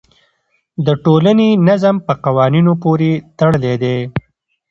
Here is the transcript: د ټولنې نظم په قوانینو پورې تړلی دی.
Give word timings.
د 0.85 0.87
ټولنې 1.03 1.49
نظم 1.67 1.95
په 2.05 2.13
قوانینو 2.25 2.73
پورې 2.83 3.11
تړلی 3.37 3.75
دی. 3.83 3.97